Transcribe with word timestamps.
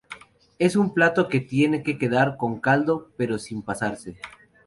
Es 0.57 0.75
un 0.75 0.95
plato 0.95 1.27
que 1.27 1.39
tiene 1.41 1.83
que 1.83 1.99
quedar 1.99 2.35
con 2.35 2.59
caldo 2.59 3.11
pero 3.17 3.37
sin 3.37 3.61
pasarse. 3.61 4.17